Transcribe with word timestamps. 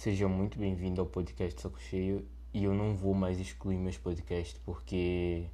Seja 0.00 0.26
muito 0.26 0.58
bem-vindo 0.58 0.98
ao 0.98 1.06
podcast 1.06 1.60
Saco 1.60 1.78
Cheio 1.78 2.26
e 2.54 2.64
eu 2.64 2.72
não 2.72 2.96
vou 2.96 3.12
mais 3.12 3.38
excluir 3.38 3.76
meus 3.76 3.98
podcasts 3.98 4.58
porque 4.64 5.46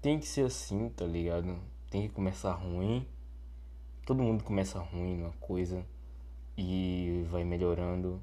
tem 0.00 0.18
que 0.18 0.26
ser 0.26 0.46
assim, 0.46 0.88
tá 0.88 1.04
ligado? 1.04 1.54
Tem 1.90 2.08
que 2.08 2.14
começar 2.14 2.54
ruim. 2.54 3.06
Todo 4.06 4.22
mundo 4.22 4.42
começa 4.42 4.78
ruim 4.78 5.18
numa 5.18 5.32
coisa 5.32 5.84
e 6.56 7.26
vai 7.30 7.44
melhorando. 7.44 8.22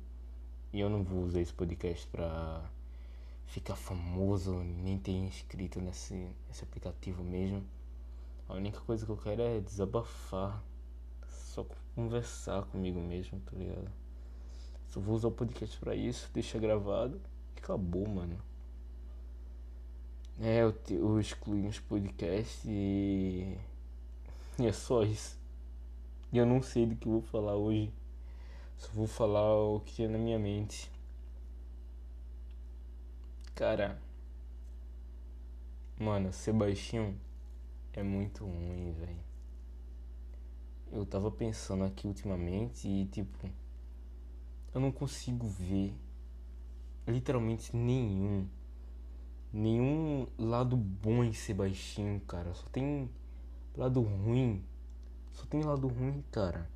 E 0.74 0.80
eu 0.80 0.90
não 0.90 1.04
vou 1.04 1.24
usar 1.26 1.42
esse 1.42 1.54
podcast 1.54 2.08
pra 2.08 2.68
ficar 3.46 3.76
famoso, 3.76 4.64
nem 4.64 4.98
ter 4.98 5.12
inscrito 5.12 5.80
nesse, 5.80 6.28
nesse 6.48 6.64
aplicativo 6.64 7.24
mesmo. 7.24 7.64
A 8.50 8.56
única 8.56 8.80
coisa 8.82 9.06
que 9.06 9.12
eu 9.12 9.18
quero 9.18 9.44
é 9.44 9.60
desabafar. 9.60 10.64
Só 11.28 11.64
conversar 11.94 12.64
comigo 12.64 13.00
mesmo, 13.00 13.40
tá 13.42 13.56
ligado? 13.56 14.05
Só 14.96 15.02
vou 15.02 15.14
usar 15.14 15.28
o 15.28 15.32
podcast 15.32 15.78
pra 15.78 15.94
isso, 15.94 16.32
deixa 16.34 16.58
gravado 16.58 17.20
e 17.54 17.60
acabou, 17.60 18.08
mano. 18.08 18.40
É, 20.40 20.62
eu, 20.62 20.72
te, 20.72 20.94
eu 20.94 21.20
excluí 21.20 21.68
uns 21.68 21.82
podcasts 21.82 22.64
e... 22.66 23.58
e 24.58 24.66
é 24.66 24.72
só 24.72 25.04
isso. 25.04 25.38
E 26.32 26.38
eu 26.38 26.46
não 26.46 26.62
sei 26.62 26.86
do 26.86 26.96
que 26.96 27.08
eu 27.08 27.12
vou 27.12 27.22
falar 27.22 27.58
hoje. 27.58 27.92
Só 28.78 28.88
vou 28.94 29.06
falar 29.06 29.58
o 29.58 29.82
que 29.82 29.96
tinha 29.96 30.08
na 30.08 30.18
minha 30.18 30.40
mente. 30.40 30.90
Cara. 33.54 34.02
Mano, 36.00 36.32
ser 36.32 36.54
baixinho 36.54 37.20
é 37.92 38.02
muito 38.02 38.46
ruim, 38.46 38.94
velho. 38.94 39.20
Eu 40.90 41.06
tava 41.06 41.30
pensando 41.30 41.84
aqui 41.84 42.08
ultimamente 42.08 42.88
e 42.88 43.06
tipo. 43.08 43.65
Eu 44.76 44.82
não 44.82 44.92
consigo 44.92 45.48
ver 45.48 45.96
literalmente 47.08 47.74
nenhum. 47.74 48.46
Nenhum 49.54 50.28
lado 50.38 50.76
bom 50.76 51.24
em 51.24 51.32
ser 51.32 51.54
baixinho, 51.54 52.20
cara. 52.28 52.54
Só 52.54 52.66
tem 52.74 53.10
lado 53.78 54.02
ruim. 54.02 54.62
Só 55.32 55.46
tem 55.46 55.64
lado 55.64 55.88
ruim, 55.88 56.22
cara. 56.30 56.70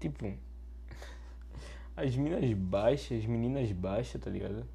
Tipo. 0.00 0.32
As 1.94 2.16
minas 2.16 2.50
baixas, 2.54 3.18
as 3.18 3.26
meninas 3.26 3.70
baixas, 3.70 4.18
tá 4.18 4.30
ligado? 4.30 4.66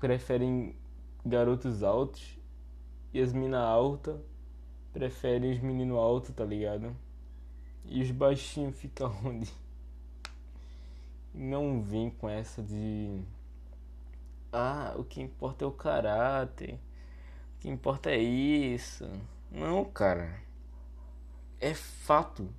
Preferem 0.00 0.74
garotos 1.24 1.84
altos. 1.84 2.36
E 3.14 3.20
as 3.20 3.32
minas 3.32 3.60
altas 3.60 4.20
preferem 4.92 5.52
os 5.52 5.60
meninos 5.60 5.96
altos, 5.96 6.34
tá 6.34 6.44
ligado? 6.44 6.96
E 7.84 8.02
os 8.02 8.10
baixinhos 8.10 8.76
ficam 8.76 9.16
onde? 9.24 9.48
Não 11.40 11.80
vem 11.80 12.10
com 12.10 12.28
essa 12.28 12.60
de. 12.60 13.22
Ah, 14.52 14.92
o 14.98 15.04
que 15.04 15.22
importa 15.22 15.64
é 15.64 15.68
o 15.68 15.70
caráter. 15.70 16.74
O 16.74 17.60
que 17.60 17.68
importa 17.68 18.10
é 18.10 18.18
isso. 18.18 19.08
Não, 19.48 19.84
cara. 19.84 20.42
É 21.60 21.74
fato. 21.74 22.52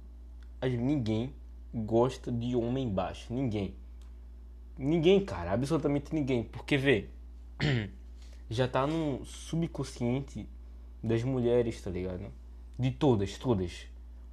Ninguém 0.64 1.36
gosta 1.76 2.32
de 2.32 2.56
homem 2.56 2.90
baixo. 2.90 3.34
Ninguém. 3.34 3.76
Ninguém, 4.78 5.26
cara. 5.26 5.52
Absolutamente 5.52 6.16
ninguém. 6.16 6.46
Porque, 6.46 6.78
vê. 6.78 7.10
Já 8.50 8.66
tá 8.66 8.88
no 8.88 9.26
subconsciente 9.26 10.48
das 11.04 11.22
mulheres, 11.22 11.82
tá 11.82 11.92
ligado? 11.92 12.32
De 12.78 12.92
todas, 12.92 13.38
todas. 13.38 13.88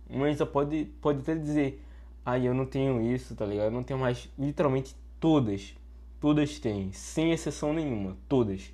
Uma 0.08 0.33
só 0.36 0.47
pode, 0.47 0.84
pode 1.00 1.19
até 1.19 1.34
dizer, 1.34 1.84
ah, 2.28 2.41
eu 2.41 2.52
não 2.52 2.66
tenho 2.66 3.00
isso, 3.00 3.36
tá 3.36 3.46
ligado? 3.46 3.66
Eu 3.66 3.70
não 3.70 3.84
tenho 3.84 4.00
mais. 4.00 4.28
Literalmente 4.36 4.96
todas. 5.20 5.77
Todas 6.20 6.58
têm, 6.58 6.91
sem 6.91 7.30
exceção 7.30 7.72
nenhuma. 7.72 8.16
Todas. 8.28 8.72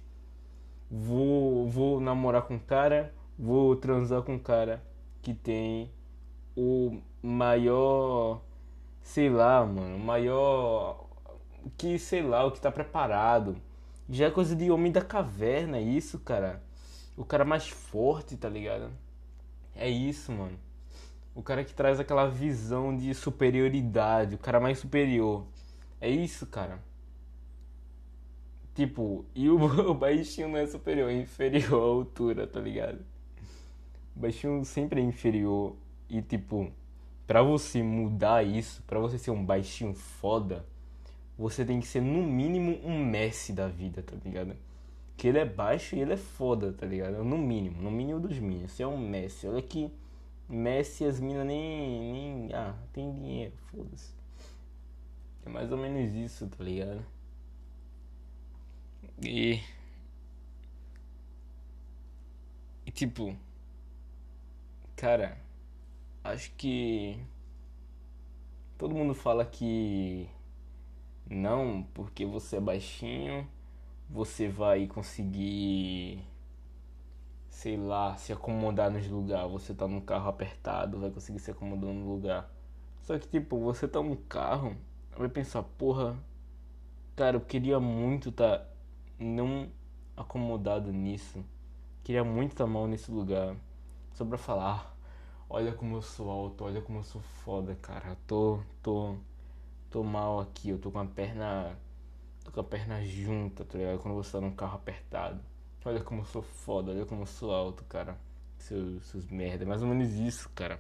Vou, 0.91 1.69
vou 1.69 2.01
namorar 2.01 2.43
com 2.43 2.55
um 2.55 2.59
cara, 2.59 3.13
vou 3.39 3.77
transar 3.77 4.23
com 4.23 4.37
um 4.37 4.39
cara 4.39 4.83
que 5.21 5.35
tem 5.35 5.91
o 6.57 7.03
maior. 7.23 8.41
Sei 9.03 9.29
lá, 9.29 9.67
mano. 9.67 9.99
Maior. 9.99 11.05
Que 11.77 11.99
sei 11.99 12.23
lá, 12.23 12.47
o 12.47 12.53
que 12.53 12.61
tá 12.61 12.73
preparado. 12.73 13.57
Já 14.09 14.29
é 14.29 14.31
coisa 14.31 14.57
de 14.57 14.71
homem 14.71 14.91
da 14.91 15.03
caverna, 15.03 15.79
isso, 15.79 16.19
cara. 16.21 16.63
O 17.19 17.25
cara 17.25 17.45
mais 17.45 17.69
forte, 17.69 18.35
tá 18.35 18.49
ligado? 18.49 18.91
É 19.77 19.91
isso, 19.91 20.33
mano. 20.33 20.59
O 21.35 21.43
cara 21.43 21.65
que 21.65 21.75
traz 21.75 21.99
aquela 21.99 22.27
visão 22.29 22.97
de 22.97 23.15
superioridade, 23.15 24.35
o 24.35 24.39
cara 24.39 24.61
mais 24.61 24.79
superior. 24.79 25.47
É 26.01 26.09
isso, 26.09 26.47
cara. 26.47 26.79
Tipo, 28.75 29.25
e 29.35 29.49
o, 29.51 29.95
baixinho 29.95 30.49
não 30.49 30.59
é 30.59 30.67
superior, 30.67 31.11
é 31.11 31.15
inferior 31.15 31.81
à 31.81 31.85
altura, 31.85 32.47
tá 32.47 32.61
ligado? 32.61 32.99
O 34.17 34.21
baixinho 34.21 34.65
sempre 34.65 35.01
é 35.01 35.05
inferior. 35.05 35.75
E 36.09 36.21
tipo, 36.21 36.71
pra 37.27 37.43
você 37.43 37.83
mudar 37.83 38.45
isso, 38.45 38.83
pra 38.87 38.99
você 38.99 39.19
ser 39.19 39.31
um 39.31 39.45
baixinho 39.45 39.95
foda, 39.95 40.65
você 41.39 41.65
tem 41.65 41.81
que 41.81 41.87
ser 41.87 42.01
no 42.03 42.23
mínimo 42.23 42.79
um 42.85 43.05
Messi 43.05 43.53
da 43.53 43.69
vida, 43.69 44.03
tá 44.03 44.17
ligado? 44.25 44.55
Que 45.17 45.29
ele 45.29 45.39
é 45.39 45.45
baixo 45.45 45.97
e 45.97 46.01
ele 46.01 46.15
é 46.15 46.17
foda, 46.17 46.73
tá 46.73 46.87
ligado? 46.87 47.25
No 47.25 47.39
mínimo, 47.39 47.81
no 47.81 47.91
mínimo 47.91 48.21
dos 48.21 48.39
mínimos. 48.39 48.73
Você 48.73 48.83
é 48.83 48.87
um 48.87 48.99
Messi. 48.99 49.47
Olha 49.47 49.63
que 49.63 49.91
Messi 50.53 51.07
as 51.07 51.19
nem, 51.19 51.43
nem. 51.47 52.55
Ah, 52.55 52.77
tem 52.93 53.11
dinheiro, 53.11 53.55
foda-se. 53.71 54.13
É 55.47 55.49
mais 55.49 55.73
ou 55.73 55.79
menos 55.79 56.15
isso, 56.15 56.47
tá 56.47 56.63
ligado? 56.63 57.03
E. 59.23 59.63
E 62.85 62.91
tipo. 62.91 63.35
Cara, 64.95 65.39
acho 66.23 66.53
que. 66.59 67.19
Todo 68.77 68.95
mundo 68.95 69.15
fala 69.15 69.47
que. 69.47 70.29
Não, 71.31 71.83
porque 71.95 72.27
você 72.27 72.57
é 72.57 72.61
baixinho, 72.61 73.49
você 74.11 74.49
vai 74.49 74.87
conseguir 74.87 76.23
sei 77.53 77.77
lá, 77.77 78.17
se 78.17 78.33
acomodar 78.33 78.91
nos 78.91 79.07
lugares. 79.09 79.53
Você 79.53 79.75
tá 79.75 79.87
num 79.87 80.01
carro 80.01 80.29
apertado, 80.29 80.99
vai 80.99 81.11
conseguir 81.11 81.39
se 81.39 81.51
acomodar 81.51 81.93
no 81.93 82.11
lugar. 82.11 82.51
Só 83.03 83.19
que, 83.19 83.29
tipo, 83.29 83.59
você 83.61 83.87
tá 83.87 84.03
num 84.03 84.17
carro, 84.17 84.77
vai 85.17 85.29
pensar, 85.29 85.63
porra, 85.63 86.17
cara, 87.15 87.37
eu 87.37 87.41
queria 87.43 87.79
muito 87.79 88.33
tá 88.33 88.67
não 89.19 89.71
acomodado 90.17 90.93
nisso. 90.93 91.45
Queria 92.03 92.25
muito 92.25 92.57
tá 92.57 92.67
mal 92.67 92.87
nesse 92.87 93.11
lugar. 93.13 93.55
Só 94.15 94.25
pra 94.25 94.39
falar, 94.39 94.97
olha 95.49 95.73
como 95.73 95.97
eu 95.97 96.03
sou 96.03 96.31
alto, 96.31 96.65
olha 96.65 96.81
como 96.83 97.01
eu 97.01 97.05
sou 97.05 97.21
foda, 97.45 97.77
cara. 97.77 98.17
Tô, 98.27 98.61
tô, 98.83 99.17
tô 99.91 100.03
mal 100.03 100.41
aqui, 100.41 100.71
eu 100.71 100.79
tô 100.79 100.91
com 100.91 101.01
a 101.01 101.07
perna, 101.07 101.79
tô 102.45 102.51
com 102.51 102.61
a 102.61 102.65
perna 102.65 103.05
junta, 103.05 103.65
tá 103.65 103.79
ligado? 103.79 103.99
Quando 104.01 104.15
você 104.15 104.33
tá 104.33 104.41
num 104.41 104.55
carro 104.55 104.77
apertado. 104.77 105.52
Olha 105.85 106.01
como 106.03 106.21
eu 106.21 106.25
sou 106.27 106.43
foda, 106.43 106.93
olha 106.93 107.05
como 107.05 107.23
eu 107.23 107.27
sou 107.27 107.53
alto, 107.53 107.85
cara. 107.85 108.17
Seus, 108.59 109.05
seus 109.07 109.27
merda. 109.27 109.65
É 109.65 109.67
mais 109.67 109.83
ou 109.83 109.89
menos 109.89 110.13
isso, 110.15 110.49
cara. 110.55 110.79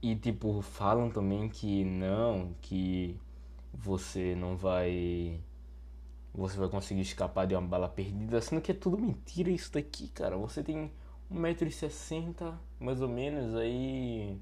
E 0.00 0.16
tipo, 0.16 0.60
falam 0.62 1.10
também 1.10 1.48
que 1.48 1.84
não, 1.84 2.54
que 2.60 3.18
você 3.72 4.34
não 4.34 4.56
vai. 4.56 5.40
Você 6.34 6.56
vai 6.58 6.68
conseguir 6.68 7.02
escapar 7.02 7.46
de 7.46 7.54
uma 7.54 7.62
bala 7.62 7.88
perdida, 7.88 8.40
sendo 8.40 8.62
que 8.62 8.72
é 8.72 8.74
tudo 8.74 8.98
mentira 8.98 9.50
isso 9.50 9.72
daqui, 9.72 10.08
cara. 10.08 10.36
Você 10.38 10.62
tem 10.62 10.90
1,60m, 11.30 12.54
mais 12.80 13.02
ou 13.02 13.08
menos, 13.08 13.54
aí 13.54 14.38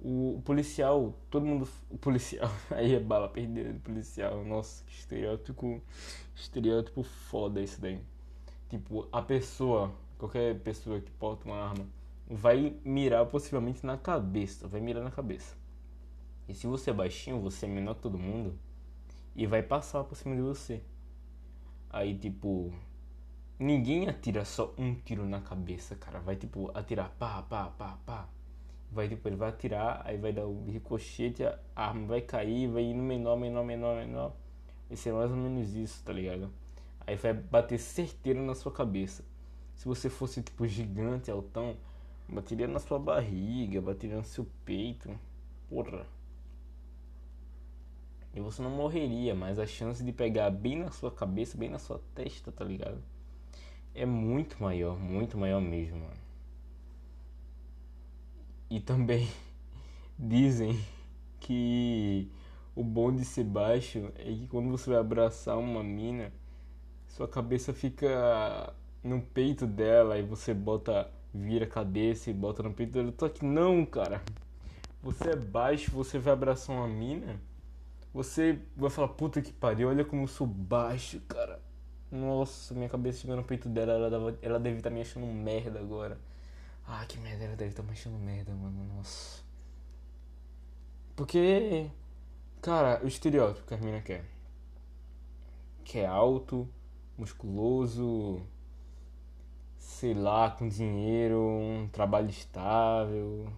o, 0.00 0.40
policial, 0.44 1.14
todo 1.30 1.44
mundo. 1.44 1.68
O 1.90 1.98
policial, 1.98 2.50
aí 2.70 2.94
é 2.94 3.00
bala 3.00 3.28
perdida 3.28 3.72
do 3.72 3.80
policial. 3.80 4.44
Nossa, 4.44 4.84
que 4.84 4.92
estereótipo. 4.92 5.82
Estereótipo 6.34 7.02
foda 7.02 7.60
isso 7.60 7.80
daí. 7.80 8.00
Tipo, 8.68 9.08
a 9.10 9.20
pessoa, 9.22 9.92
qualquer 10.16 10.58
pessoa 10.60 11.00
que 11.00 11.10
porta 11.12 11.46
uma 11.46 11.56
arma, 11.56 11.86
vai 12.28 12.76
mirar 12.84 13.26
possivelmente 13.26 13.84
na 13.84 13.96
cabeça. 13.98 14.68
Vai 14.68 14.80
mirar 14.80 15.02
na 15.02 15.10
cabeça. 15.10 15.56
E 16.48 16.54
se 16.54 16.66
você 16.66 16.90
é 16.90 16.92
baixinho, 16.92 17.40
você 17.40 17.66
é 17.66 17.68
menor 17.68 17.94
que 17.94 18.02
todo 18.02 18.18
mundo. 18.18 18.58
E 19.34 19.46
vai 19.46 19.62
passar 19.62 20.04
por 20.04 20.14
cima 20.14 20.36
de 20.36 20.42
você. 20.42 20.82
Aí, 21.90 22.16
tipo. 22.16 22.72
Ninguém 23.60 24.08
atira 24.08 24.44
só 24.44 24.72
um 24.78 24.94
tiro 24.94 25.26
na 25.26 25.40
cabeça, 25.40 25.96
cara. 25.96 26.20
Vai, 26.20 26.36
tipo, 26.36 26.70
atirar 26.74 27.10
pá, 27.18 27.42
pá, 27.42 27.70
pá, 27.70 27.98
pá 28.06 28.28
vai 28.90 29.08
tipo, 29.08 29.28
ele 29.28 29.36
vai 29.36 29.50
atirar, 29.50 30.02
aí 30.04 30.16
vai 30.16 30.32
dar 30.32 30.46
o 30.46 30.64
ricochete, 30.70 31.44
a 31.44 31.58
arma 31.74 32.06
vai 32.06 32.20
cair, 32.20 32.68
vai 32.68 32.82
indo 32.82 33.02
menor, 33.02 33.36
menor, 33.36 33.64
menor, 33.64 33.96
menor. 33.96 34.32
Vai 34.88 34.96
ser 34.96 35.12
mais 35.12 35.30
ou 35.30 35.36
menos 35.36 35.74
isso, 35.74 36.02
tá 36.04 36.12
ligado? 36.12 36.50
Aí 37.06 37.16
vai 37.16 37.32
bater 37.32 37.78
certeiro 37.78 38.42
na 38.42 38.54
sua 38.54 38.72
cabeça. 38.72 39.24
Se 39.74 39.86
você 39.86 40.08
fosse 40.10 40.42
tipo 40.42 40.66
gigante, 40.66 41.30
altão, 41.30 41.76
bateria 42.28 42.66
na 42.66 42.78
sua 42.78 42.98
barriga, 42.98 43.80
bateria 43.80 44.16
no 44.16 44.24
seu 44.24 44.46
peito. 44.64 45.10
porra. 45.68 46.06
E 48.34 48.40
você 48.40 48.62
não 48.62 48.70
morreria, 48.70 49.34
mas 49.34 49.58
a 49.58 49.66
chance 49.66 50.04
de 50.04 50.12
pegar 50.12 50.50
bem 50.50 50.76
na 50.76 50.90
sua 50.90 51.10
cabeça, 51.10 51.56
bem 51.56 51.68
na 51.68 51.78
sua 51.78 52.00
testa, 52.14 52.52
tá 52.52 52.64
ligado? 52.64 53.02
É 53.94 54.06
muito 54.06 54.62
maior, 54.62 54.98
muito 54.98 55.36
maior 55.36 55.60
mesmo, 55.60 55.98
mano. 55.98 56.27
E 58.70 58.80
também 58.80 59.28
dizem 60.18 60.78
que 61.40 62.30
o 62.74 62.84
bom 62.84 63.12
de 63.12 63.24
ser 63.24 63.44
baixo 63.44 64.10
é 64.16 64.24
que 64.24 64.46
quando 64.46 64.70
você 64.70 64.90
vai 64.90 64.98
abraçar 64.98 65.58
uma 65.58 65.82
mina, 65.82 66.32
sua 67.06 67.26
cabeça 67.26 67.72
fica 67.72 68.72
no 69.02 69.20
peito 69.20 69.66
dela 69.66 70.18
e 70.18 70.22
você 70.22 70.52
bota, 70.52 71.10
vira 71.32 71.64
a 71.64 71.68
cabeça 71.68 72.30
e 72.30 72.32
bota 72.34 72.62
no 72.62 72.72
peito 72.72 72.92
dela. 72.92 73.12
Só 73.18 73.28
que 73.28 73.44
não, 73.44 73.84
cara. 73.84 74.22
Você 75.02 75.30
é 75.30 75.36
baixo, 75.36 75.90
você 75.90 76.18
vai 76.18 76.32
abraçar 76.32 76.76
uma 76.76 76.88
mina, 76.88 77.40
você 78.12 78.58
vai 78.76 78.90
falar, 78.90 79.08
puta 79.08 79.40
que 79.40 79.52
pariu, 79.52 79.88
olha 79.88 80.04
como 80.04 80.22
eu 80.22 80.26
sou 80.26 80.46
baixo, 80.46 81.20
cara. 81.28 81.62
Nossa, 82.10 82.74
minha 82.74 82.88
cabeça 82.88 83.20
chegando 83.20 83.38
no 83.38 83.44
peito 83.44 83.68
dela, 83.68 83.92
ela, 83.92 84.10
dava, 84.10 84.38
ela 84.42 84.58
deve 84.58 84.78
estar 84.78 84.90
tá 84.90 84.94
me 84.94 85.00
achando 85.00 85.26
merda 85.26 85.78
agora. 85.78 86.18
Ah, 86.90 87.04
que 87.06 87.18
merda, 87.18 87.44
ela 87.44 87.54
deve 87.54 87.70
estar 87.70 87.82
tá 87.82 87.86
me 87.86 87.92
achando 87.92 88.18
merda, 88.18 88.54
mano. 88.54 88.82
Nossa. 88.96 89.42
Porque, 91.14 91.90
cara, 92.62 93.04
o 93.04 93.06
estereótipo 93.06 93.66
que 93.66 93.74
a 93.74 93.76
mina 93.76 94.00
quer. 94.00 94.24
Que 95.84 95.98
é 95.98 96.06
alto, 96.06 96.66
musculoso, 97.18 98.40
sei 99.76 100.14
lá, 100.14 100.50
com 100.50 100.66
dinheiro, 100.66 101.38
um 101.38 101.88
trabalho 101.92 102.30
estável, 102.30 103.52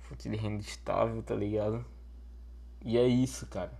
fonte 0.00 0.28
de 0.28 0.36
renda 0.36 0.60
estável, 0.60 1.22
tá 1.22 1.34
ligado? 1.34 1.82
E 2.84 2.98
é 2.98 3.06
isso, 3.06 3.46
cara. 3.46 3.72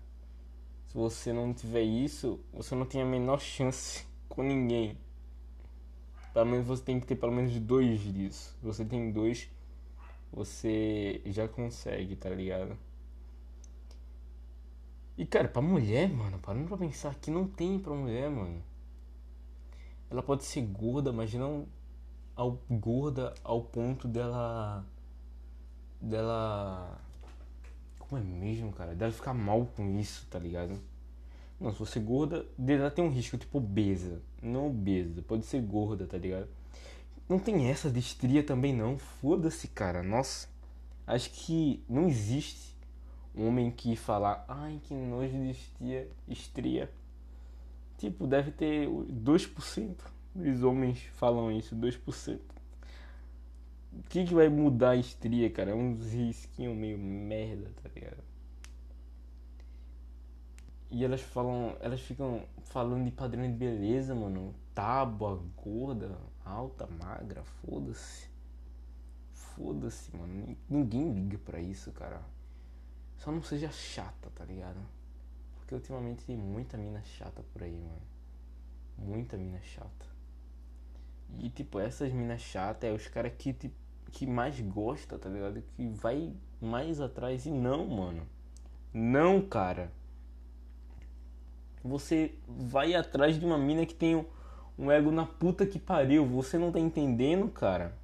Se 0.89 0.95
você 0.95 1.35
não 1.35 1.53
tiver 1.53 1.83
isso, 1.83 2.41
você 2.51 2.75
não 2.75 2.87
tem 2.87 3.03
a 3.03 3.05
menor 3.05 3.41
chance 3.41 4.07
com 4.27 4.43
ninguém. 4.43 4.97
Pelo 6.37 6.51
menos 6.51 6.67
você 6.67 6.83
tem 6.83 7.01
que 7.01 7.07
ter 7.07 7.17
pelo 7.17 7.33
menos 7.33 7.59
dois 7.59 7.99
disso. 7.99 8.55
Você 8.63 8.85
tem 8.85 9.11
dois, 9.11 9.49
você 10.31 11.23
já 11.25 11.49
consegue, 11.49 12.15
tá 12.15 12.29
ligado? 12.29 12.77
E 15.17 15.25
cara, 15.25 15.49
pra 15.49 15.63
mulher, 15.63 16.11
mano, 16.11 16.39
parando 16.39 16.69
pra 16.69 16.77
pensar 16.77 17.15
que 17.15 17.31
não 17.31 17.49
tem 17.49 17.79
pra 17.79 17.95
mulher, 17.95 18.29
mano. 18.29 18.63
Ela 20.11 20.23
pode 20.23 20.45
ser 20.45 20.61
gorda, 20.61 21.11
mas 21.11 21.33
não 21.33 21.67
ao, 22.35 22.61
gorda 22.69 23.33
ao 23.43 23.63
ponto 23.63 24.07
dela. 24.07 24.85
dela. 25.99 27.01
Como 27.99 28.21
é 28.21 28.23
mesmo, 28.23 28.75
cara? 28.75 28.95
Dela 28.95 29.11
ficar 29.11 29.33
mal 29.33 29.65
com 29.75 29.99
isso, 29.99 30.27
tá 30.27 30.39
ligado? 30.39 30.79
Não, 31.59 31.73
se 31.73 31.79
você 31.79 31.99
gorda, 31.99 32.47
dela 32.57 32.91
tem 32.91 33.05
um 33.05 33.11
risco, 33.11 33.39
tipo 33.39 33.59
obesa. 33.59 34.21
Não 34.43 34.69
obesa, 34.69 35.23
pode 35.23 35.47
ser 35.47 35.63
gorda, 35.63 36.07
tá 36.07 36.19
ligado? 36.19 36.49
Não 37.29 37.39
tem 37.39 37.69
essa 37.69 37.91
de 37.91 37.99
estria 37.99 38.43
também 38.43 38.75
não. 38.75 38.99
Foda-se, 38.99 39.69
cara. 39.69 40.03
Nossa. 40.03 40.49
Acho 41.07 41.31
que 41.31 41.83
não 41.89 42.09
existe 42.09 42.77
um 43.35 43.49
homem 43.49 43.71
que 43.71 43.95
falar, 43.97 44.45
ai 44.49 44.81
que 44.83 44.95
nojo 44.95 45.33
de 45.33 45.51
estria, 45.51 46.09
estria. 46.29 46.91
Tipo, 47.99 48.27
deve 48.27 48.51
ter 48.51 48.89
2% 48.89 49.95
dos 50.35 50.63
homens 50.63 51.01
falam 51.15 51.51
isso, 51.51 51.75
2%. 51.77 52.39
O 53.93 54.03
que, 54.09 54.25
que 54.25 54.35
vai 54.35 54.49
mudar 54.49 54.91
a 54.91 54.97
estria, 54.97 55.51
cara? 55.51 55.71
É 55.71 55.75
uns 55.75 56.13
risquinhos 56.13 56.77
meio 56.77 56.99
merda, 56.99 57.71
tá 57.83 57.89
ligado? 57.95 58.26
E 60.91 61.05
elas 61.05 61.21
falam, 61.21 61.77
elas 61.81 62.01
ficam 62.01 62.45
falando 62.65 63.05
de 63.05 63.11
padrão 63.11 63.43
de 63.43 63.57
beleza, 63.57 64.15
mano. 64.15 64.55
Tábua, 64.75 65.43
gorda, 65.57 66.17
alta, 66.45 66.87
magra, 66.87 67.43
foda-se. 67.43 68.29
Foda-se, 69.33 70.15
mano. 70.17 70.57
Ninguém 70.69 71.13
liga 71.13 71.39
pra 71.39 71.61
isso, 71.61 71.91
cara. 71.93 72.23
Só 73.17 73.33
não 73.33 73.43
seja 73.43 73.71
chata, 73.71 74.31
tá 74.35 74.45
ligado? 74.45 74.79
Porque 75.57 75.75
ultimamente 75.75 76.25
tem 76.25 76.37
muita 76.37 76.77
mina 76.77 77.03
chata 77.03 77.43
por 77.53 77.63
aí, 77.63 77.81
mano. 77.81 78.03
Muita 78.99 79.37
mina 79.37 79.61
chata. 79.63 80.07
E 81.39 81.51
tipo, 81.51 81.81
essas 81.81 82.13
minas 82.13 82.41
chatas 82.41 82.89
é 82.89 82.93
os 82.93 83.09
caras 83.09 83.33
que, 83.37 83.53
tipo, 83.53 83.75
que 84.13 84.27
mais 84.27 84.61
gosta, 84.61 85.19
tá 85.19 85.29
ligado? 85.29 85.63
Que 85.75 85.89
vai 85.89 86.33
mais 86.61 87.01
atrás 87.01 87.47
e 87.47 87.51
não, 87.51 87.87
mano. 87.87 88.27
Não, 88.93 89.43
cara. 89.43 89.91
Você 91.87 92.35
vai 92.47 92.95
atrás 92.95 93.39
de 93.39 93.45
uma 93.45 93.59
mina 93.59 93.87
que 93.87 93.95
tem 93.95 94.27
um 94.79 94.91
ego 94.91 95.11
na 95.11 95.25
puta 95.25 95.67
que 95.67 95.79
pariu. 95.79 96.27
Você 96.27 96.59
não 96.59 96.73
tá 96.73 96.79
entendendo, 96.79 97.49
cara? 97.49 97.97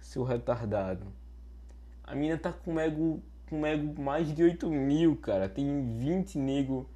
Seu 0.00 0.24
retardado. 0.24 1.06
A 2.04 2.14
mina 2.14 2.36
tá 2.36 2.52
com 2.52 2.74
um 2.74 2.80
ego 2.80 3.22
com 3.48 3.66
ego 3.66 4.00
mais 4.00 4.34
de 4.34 4.42
8 4.42 4.68
mil, 4.70 5.16
cara. 5.16 5.48
Tem 5.48 5.98
20 5.98 6.38
nego 6.38 6.88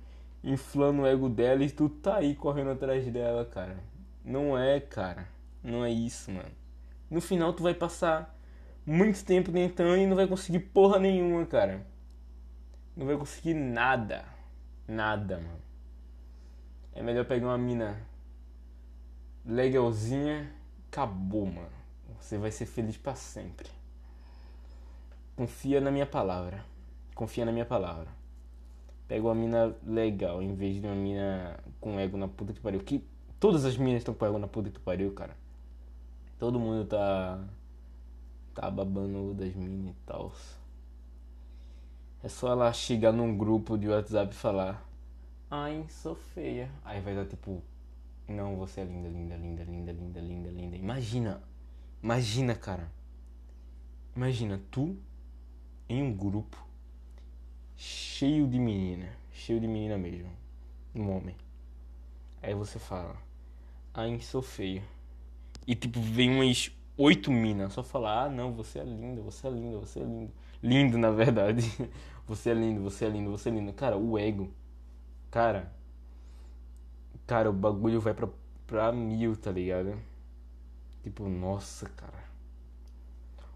inflando 0.43 1.03
o 1.03 1.07
ego 1.07 1.29
dela 1.29 1.63
e 1.63 1.71
tu 1.71 1.89
tá 1.89 2.17
aí 2.17 2.35
correndo 2.35 2.71
atrás 2.71 3.07
dela, 3.13 3.45
cara. 3.45 3.77
Não 4.25 4.59
é, 4.59 4.81
cara. 4.81 5.29
Não 5.63 5.85
é 5.85 5.91
isso, 5.91 6.31
mano. 6.31 6.51
No 7.11 7.21
final 7.21 7.53
tu 7.53 7.63
vai 7.63 7.75
passar 7.75 8.35
muito 8.85 9.25
tempo 9.25 9.53
tentando 9.53 9.97
e 9.97 10.07
não 10.07 10.17
vai 10.17 10.27
conseguir 10.27 10.61
porra 10.61 10.99
nenhuma, 10.99 11.45
cara. 11.45 11.87
Não 12.97 13.07
vai 13.07 13.17
conseguir 13.17 13.55
nada. 13.55 14.25
Nada, 14.89 15.37
mano. 15.37 15.61
É 16.97 17.03
melhor 17.03 17.27
pegar 17.27 17.49
uma 17.49 17.59
mina 17.59 18.01
legalzinha, 19.45 20.51
acabou, 20.89 21.45
mano. 21.45 21.69
Você 22.19 22.39
vai 22.39 22.51
ser 22.51 22.65
feliz 22.65 22.97
para 22.97 23.15
sempre. 23.15 23.69
Confia 25.37 25.79
na 25.79 25.91
minha 25.91 26.07
palavra. 26.07 26.65
Confia 27.15 27.45
na 27.45 27.53
minha 27.53 27.67
palavra. 27.67 28.09
Pega 29.07 29.23
uma 29.27 29.35
mina 29.35 29.77
legal 29.87 30.43
em 30.43 30.55
vez 30.55 30.81
de 30.81 30.87
uma 30.87 30.97
mina 30.97 31.61
com 31.83 32.01
ego 32.01 32.17
na 32.17 32.29
puta 32.29 32.55
que 32.55 32.61
pariu. 32.61 32.81
Que 32.81 33.05
todas 33.39 33.67
as 33.67 33.77
minas 33.77 33.99
estão 33.99 34.15
com 34.15 34.25
ego 34.25 34.39
na 34.39 34.49
puta 34.49 34.71
que 34.71 34.81
pariu, 34.81 35.13
cara. 35.13 35.37
Todo 36.39 36.59
mundo 36.59 36.87
tá. 36.87 37.45
tá 38.55 38.71
babando 38.71 39.35
das 39.35 39.55
minas 39.55 39.95
e 39.95 39.97
tal. 40.07 40.33
É 42.25 42.29
só 42.29 42.53
ela 42.53 42.73
chegar 42.73 43.13
num 43.13 43.37
grupo 43.37 43.77
de 43.77 43.87
WhatsApp 43.87 44.33
e 44.33 44.37
falar: 44.37 44.83
Ai, 45.51 45.87
sou 45.89 46.15
feia. 46.15 46.69
Aí 46.85 47.01
vai 47.01 47.15
dar 47.15 47.27
tipo: 47.27 47.63
Não, 48.27 48.57
você 48.57 48.81
é 48.81 48.85
linda, 48.85 49.09
linda, 49.09 49.37
linda, 49.37 49.63
linda, 49.65 49.93
linda, 49.93 50.21
linda, 50.21 50.51
linda. 50.51 50.77
Imagina, 50.77 51.43
imagina, 52.03 52.55
cara. 52.55 52.91
Imagina 54.17 54.61
tu 54.71 54.97
em 55.89 56.03
um 56.03 56.13
grupo 56.13 56.57
cheio 57.77 58.49
de 58.49 58.59
menina, 58.59 59.09
cheio 59.31 59.61
de 59.61 59.69
menina 59.69 59.97
mesmo, 59.97 60.33
um 60.95 61.11
homem. 61.11 61.37
Aí 62.43 62.55
você 62.55 62.79
fala, 62.79 63.17
ai, 63.95 64.19
sou 64.21 64.43
feio. 64.43 64.83
E 65.67 65.75
tipo, 65.75 66.01
vem 66.01 66.31
umas 66.31 66.73
oito 66.97 67.31
minas 67.31 67.73
só 67.73 67.83
falar, 67.83 68.25
ah 68.25 68.29
não, 68.29 68.53
você 68.53 68.79
é 68.79 68.85
linda, 68.85 69.21
você 69.21 69.47
é 69.47 69.51
linda, 69.51 69.79
você 69.79 70.01
é 70.01 70.05
lindo. 70.05 70.33
Lindo, 70.63 70.99
na 70.99 71.11
verdade. 71.11 71.63
Você 72.27 72.51
é 72.51 72.55
lindo, 72.55 72.83
você 72.83 73.05
é 73.05 73.09
lindo, 73.09 73.31
você 73.31 73.49
é 73.51 73.53
lindo. 73.53 73.73
Cara, 73.73 73.97
o 73.97 74.19
ego. 74.19 74.51
Cara. 75.31 75.73
Cara, 77.27 77.51
o 77.51 77.53
bagulho 77.53 78.01
vai 78.01 78.15
pra, 78.15 78.29
pra 78.67 78.93
mil, 78.93 79.37
tá 79.37 79.51
ligado? 79.51 80.01
Tipo, 81.03 81.29
nossa, 81.29 81.89
cara. 81.91 82.25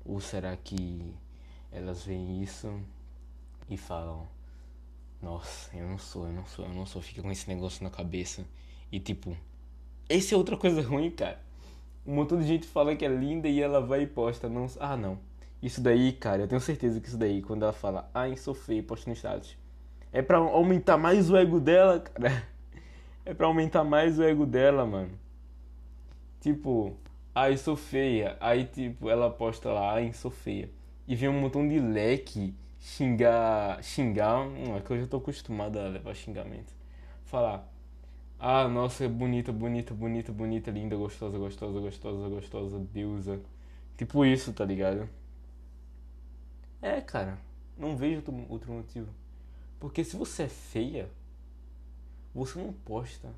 Ou 0.05 0.21
será 0.21 0.57
que 0.57 1.15
elas 1.71 2.05
veem 2.05 2.43
isso 2.43 2.81
e 3.69 3.77
falam: 3.77 4.27
Nossa, 5.23 5.77
eu 5.77 5.87
não 5.89 5.99
sou, 5.99 6.27
eu 6.27 6.33
não 6.33 6.47
sou, 6.47 6.65
eu 6.65 6.75
não 6.75 6.87
sou. 6.87 7.01
Fica 7.03 7.23
com 7.23 7.31
esse 7.31 7.49
negócio 7.49 7.83
na 7.85 7.91
cabeça. 7.91 8.45
E 8.91 8.99
tipo, 8.99 9.37
essa 10.09 10.35
é 10.35 10.39
outra 10.39 10.57
coisa 10.57 10.83
ruim, 10.83 11.11
cara. 11.11 11.41
Um 12.07 12.15
montão 12.15 12.39
de 12.39 12.47
gente 12.47 12.67
fala 12.67 12.97
que 12.97 13.05
é 13.05 13.09
linda 13.09 13.49
e 13.49 13.61
ela 13.61 13.81
vai 13.81 14.03
e 14.03 14.07
posta. 14.07 14.49
Não, 14.49 14.67
ah, 14.81 14.97
não. 14.97 15.19
Isso 15.63 15.81
daí, 15.81 16.13
cara, 16.13 16.43
eu 16.43 16.49
tenho 16.49 16.61
certeza 16.61 17.01
que 17.01 17.09
isso 17.09 17.19
daí, 17.19 17.43
quando 17.43 17.63
ela 17.63 17.73
fala, 17.73 18.11
ai, 18.15 18.37
sou 18.37 18.55
feio, 18.55 18.83
posta 18.83 19.11
no 19.11 19.15
status. 19.15 19.57
É 20.13 20.23
pra 20.23 20.39
aumentar 20.39 20.97
mais 20.97 21.31
o 21.31 21.37
ego 21.37 21.61
dela, 21.61 22.01
cara. 22.01 22.49
É 23.23 23.35
pra 23.35 23.47
aumentar 23.47 23.85
mais 23.85 24.19
o 24.19 24.25
ego 24.25 24.47
dela, 24.47 24.85
mano. 24.87 25.11
Tipo, 26.41 26.97
ai, 27.35 27.57
sou 27.57 27.77
feia. 27.77 28.37
Aí, 28.41 28.65
tipo, 28.65 29.09
ela 29.11 29.31
posta 29.31 29.71
lá, 29.71 29.93
ai, 29.93 30.13
sou 30.13 30.31
feia 30.31 30.71
e 31.11 31.17
vem 31.17 31.29
um 31.29 31.41
montão 31.41 31.67
de 31.69 31.81
leque 31.81 32.55
xingar. 32.79 33.83
xingar. 33.83 34.47
Não, 34.47 34.77
é 34.77 34.81
que 34.81 34.93
eu 34.93 35.01
já 35.01 35.07
tô 35.09 35.17
acostumado 35.17 35.77
a 35.77 35.89
levar 35.89 36.15
xingamento. 36.15 36.73
Falar. 37.25 37.69
Ah, 38.39 38.69
nossa, 38.69 39.05
é 39.05 39.09
bonita, 39.09 39.53
bonita, 39.53 39.93
bonita, 39.93 40.33
bonita, 40.33 40.71
linda, 40.71 40.97
gostosa, 40.97 41.37
gostosa, 41.37 41.81
gostosa, 41.81 42.29
gostosa, 42.29 42.79
deusa. 42.93 43.41
Tipo 43.97 44.25
isso, 44.25 44.53
tá 44.53 44.65
ligado? 44.65 45.09
É, 46.81 47.01
cara. 47.01 47.39
Não 47.77 47.97
vejo 47.97 48.23
outro 48.49 48.73
motivo. 48.73 49.09
Porque 49.81 50.05
se 50.05 50.15
você 50.15 50.43
é 50.43 50.49
feia, 50.49 51.11
você 52.35 52.63
não 52.63 52.73
posta. 52.73 53.35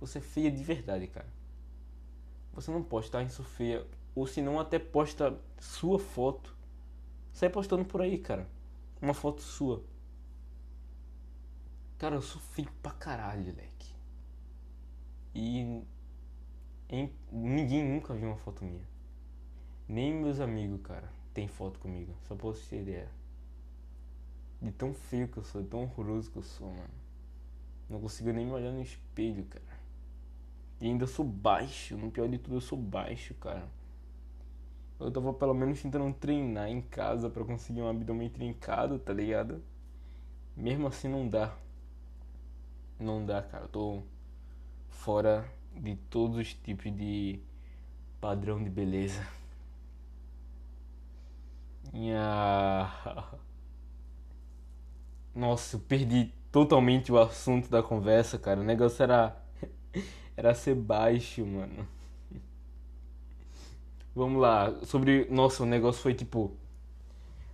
Você 0.00 0.18
é 0.18 0.20
feia 0.22 0.50
de 0.50 0.62
verdade, 0.62 1.08
cara. 1.08 1.28
Você 2.54 2.70
não 2.70 2.82
posta 2.82 3.22
isso 3.22 3.42
feia. 3.42 3.84
Ou 4.14 4.26
se 4.26 4.40
não, 4.40 4.58
até 4.60 4.78
posta 4.78 5.36
sua 5.58 5.98
foto. 5.98 6.56
Sai 7.32 7.50
postando 7.50 7.84
por 7.84 8.00
aí, 8.00 8.18
cara. 8.18 8.48
Uma 9.02 9.12
foto 9.12 9.42
sua. 9.42 9.82
Cara, 11.98 12.14
eu 12.14 12.22
sou 12.22 12.40
feio 12.40 12.70
pra 12.80 12.92
caralho, 12.92 13.54
leque. 13.54 13.94
E. 15.34 15.82
Em, 16.88 17.12
ninguém 17.30 17.84
nunca 17.84 18.14
viu 18.14 18.28
uma 18.28 18.36
foto 18.36 18.64
minha. 18.64 18.88
Nem 19.88 20.12
meus 20.14 20.40
amigos, 20.40 20.80
cara, 20.82 21.12
tem 21.34 21.46
foto 21.48 21.78
comigo. 21.78 22.14
Só 22.26 22.34
você 22.34 22.76
ter 22.76 22.82
ideia. 22.82 23.19
De 24.60 24.70
tão 24.72 24.92
feio 24.92 25.28
que 25.28 25.38
eu 25.38 25.44
sou, 25.44 25.62
de 25.62 25.68
tão 25.68 25.82
horroroso 25.82 26.30
que 26.30 26.36
eu 26.36 26.42
sou, 26.42 26.68
mano. 26.68 27.00
Não 27.88 28.00
consigo 28.00 28.32
nem 28.32 28.46
me 28.46 28.52
olhar 28.52 28.72
no 28.72 28.82
espelho, 28.82 29.44
cara. 29.44 29.80
E 30.80 30.86
ainda 30.86 31.06
sou 31.06 31.24
baixo. 31.24 31.96
No 31.96 32.10
pior 32.10 32.28
de 32.28 32.38
tudo, 32.38 32.56
eu 32.56 32.60
sou 32.60 32.78
baixo, 32.78 33.34
cara. 33.34 33.68
Eu 34.98 35.10
tava 35.10 35.32
pelo 35.32 35.54
menos 35.54 35.80
tentando 35.80 36.12
treinar 36.14 36.68
em 36.68 36.82
casa 36.82 37.30
para 37.30 37.44
conseguir 37.44 37.80
um 37.80 37.88
abdômen 37.88 38.28
trincado, 38.28 38.98
tá 38.98 39.12
ligado? 39.12 39.62
Mesmo 40.56 40.86
assim 40.86 41.08
não 41.08 41.28
dá. 41.28 41.56
Não 42.98 43.24
dá, 43.24 43.42
cara. 43.42 43.64
Eu 43.64 43.68
tô 43.68 44.02
fora 44.88 45.50
de 45.74 45.96
todos 46.10 46.36
os 46.36 46.54
tipos 46.54 46.94
de 46.94 47.40
padrão 48.20 48.62
de 48.62 48.70
beleza. 48.70 49.26
Nha. 51.92 53.40
Nossa, 55.34 55.76
eu 55.76 55.80
perdi 55.80 56.32
totalmente 56.50 57.12
o 57.12 57.18
assunto 57.18 57.70
da 57.70 57.82
conversa, 57.82 58.38
cara. 58.38 58.60
O 58.60 58.64
negócio 58.64 59.02
era. 59.02 59.36
era 60.36 60.54
ser 60.54 60.74
baixo, 60.74 61.44
mano. 61.46 61.86
Vamos 64.14 64.40
lá. 64.40 64.74
Sobre. 64.84 65.26
Nossa, 65.30 65.62
o 65.62 65.66
negócio 65.66 66.02
foi 66.02 66.14
tipo. 66.14 66.56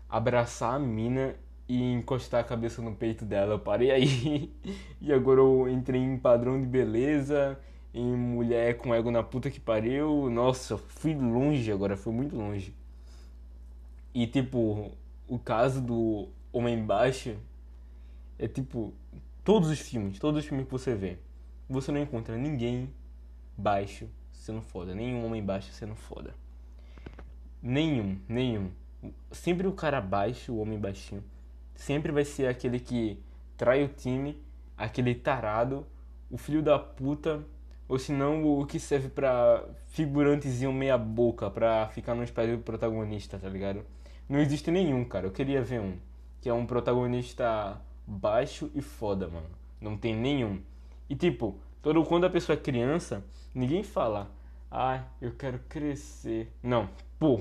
Abraçar 0.09 0.75
a 0.75 0.79
mina 0.79 1.35
e 1.69 1.83
encostar 1.93 2.41
a 2.41 2.45
cabeça 2.45 2.81
no 2.81 2.95
peito 2.95 3.25
dela. 3.25 3.55
Eu 3.55 3.59
parei 3.59 3.91
aí. 3.91 4.53
e 5.01 5.13
agora 5.13 5.41
eu 5.41 5.69
entrei 5.69 6.01
em 6.01 6.19
padrão 6.19 6.61
de 6.61 6.67
beleza. 6.67 7.59
Em 7.93 8.15
mulher 8.15 8.77
com 8.77 8.95
ego 8.95 9.11
na 9.11 9.23
puta 9.23 9.51
que 9.51 9.61
pariu. 9.61 10.31
Nossa, 10.31 10.79
fui 10.79 11.15
longe 11.15 11.71
agora, 11.73 11.97
fui 11.97 12.13
muito 12.13 12.37
longe. 12.37 12.75
E 14.15 14.27
tipo, 14.27 14.93
o 15.29 15.39
caso 15.39 15.81
do 15.81 16.29
Homem 16.53 16.85
Baixo 16.85 17.37
é 18.39 18.47
tipo, 18.49 18.93
todos 19.45 19.71
os 19.71 19.81
filmes, 19.81 20.19
todos 20.19 20.41
os 20.41 20.47
filmes 20.47 20.67
que 20.67 20.73
você 20.73 20.95
vê, 20.95 21.19
você 21.69 21.91
não 21.91 22.01
encontra 22.01 22.37
ninguém 22.37 22.93
baixo 23.57 24.09
sendo 24.33 24.63
foda, 24.63 24.95
nenhum 24.95 25.25
homem 25.25 25.43
baixo 25.43 25.73
sendo 25.73 25.95
foda. 25.95 26.35
Nenhum, 27.63 28.19
nenhum. 28.29 28.71
Sempre 29.33 29.67
o 29.67 29.73
cara 29.73 30.01
baixo, 30.01 30.53
o 30.53 30.59
homem 30.59 30.79
baixinho, 30.79 31.25
sempre 31.75 32.13
vai 32.13 32.25
ser 32.25 32.47
aquele 32.47 32.79
que 32.79 33.23
trai 33.57 33.85
o 33.85 33.89
time, 33.89 34.41
aquele 34.77 35.15
tarado, 35.15 35.87
o 36.31 36.37
filho 36.37 36.63
da 36.63 36.79
puta, 36.79 37.45
ou 37.89 37.99
se 37.99 38.13
não 38.13 38.45
o 38.45 38.67
que 38.67 38.79
serve 38.79 39.09
pra 39.09 39.65
figurantezinho 39.89 40.73
meia 40.73 40.99
boca, 40.99 41.51
pra 41.51 41.89
ficar 41.89 42.15
nos 42.15 42.31
pés 42.31 42.51
do 42.51 42.63
protagonista, 42.63 43.39
tá 43.39 43.49
ligado? 43.49 43.85
Não 44.29 44.41
existe 44.41 44.71
nenhum, 44.71 45.05
cara. 45.05 45.27
Eu 45.27 45.31
queria 45.31 45.63
ver 45.63 45.81
um. 45.81 45.97
Que 46.41 46.49
é 46.49 46.53
um 46.53 46.67
protagonista 46.67 47.81
baixo 48.07 48.71
e 48.75 48.81
foda, 48.81 49.29
mano. 49.29 49.51
Não 49.81 49.97
tem 49.97 50.15
nenhum. 50.15 50.63
E 51.09 51.17
tipo, 51.17 51.59
todo 51.83 52.05
quando 52.05 52.25
a 52.25 52.31
pessoa 52.31 52.57
é 52.57 52.61
criança, 52.61 53.25
ninguém 53.55 53.83
fala, 53.83 54.31
ah, 54.71 55.05
eu 55.21 55.33
quero 55.33 55.59
crescer. 55.69 56.53
Não, 56.63 56.89
pô. 57.19 57.41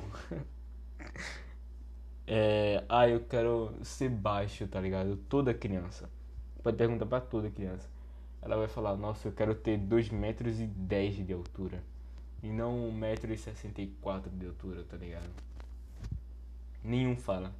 é, 2.28 2.84
ah, 2.90 3.08
eu 3.08 3.22
quero 3.22 3.74
ser 3.82 4.10
baixo, 4.10 4.68
tá 4.68 4.80
ligado? 4.80 5.18
Toda 5.30 5.54
criança. 5.54 6.10
Pode 6.64 6.78
perguntar 6.78 7.06
pra 7.06 7.22
toda 7.22 7.50
criança. 7.50 7.90
Ela 8.42 8.58
vai 8.58 8.68
falar, 8.68 8.96
nossa, 8.96 9.28
eu 9.28 9.32
quero 9.32 9.56
ter 9.56 9.78
2 9.78 10.10
metros 10.10 10.60
e 10.60 10.68
10 10.68 11.26
de 11.26 11.34
altura. 11.34 11.84
E 12.44 12.50
não 12.52 12.88
1 12.90 12.92
metro 12.92 13.34
e 13.34 13.38
64 13.38 14.30
de 14.32 14.46
altura, 14.46 14.84
tá 14.84 14.98
ligado? 14.98 15.30
Nenhum 16.84 17.16
fala. 17.16 17.52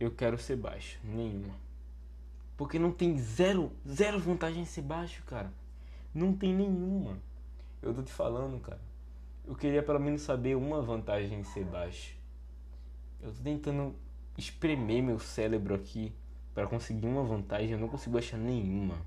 Eu 0.00 0.10
quero 0.10 0.38
ser 0.38 0.56
baixo. 0.56 0.98
Nenhuma. 1.04 1.54
Porque 2.62 2.78
não 2.78 2.92
tem 2.92 3.18
zero, 3.18 3.72
zero 3.84 4.20
vantagem 4.20 4.62
em 4.62 4.64
ser 4.64 4.82
baixo, 4.82 5.20
cara. 5.24 5.52
Não 6.14 6.32
tem 6.32 6.54
nenhuma. 6.54 7.18
Eu 7.82 7.92
tô 7.92 8.04
te 8.04 8.12
falando, 8.12 8.60
cara. 8.60 8.80
Eu 9.44 9.56
queria 9.56 9.82
pelo 9.82 9.98
menos 9.98 10.22
saber 10.22 10.54
uma 10.54 10.80
vantagem 10.80 11.40
em 11.40 11.42
ser 11.42 11.64
baixo. 11.64 12.16
Eu 13.20 13.32
tô 13.32 13.42
tentando 13.42 13.96
espremer 14.38 15.02
meu 15.02 15.18
cérebro 15.18 15.74
aqui 15.74 16.12
para 16.54 16.68
conseguir 16.68 17.04
uma 17.04 17.24
vantagem. 17.24 17.72
Eu 17.72 17.80
não 17.80 17.88
consigo 17.88 18.16
achar 18.16 18.38
nenhuma. 18.38 19.04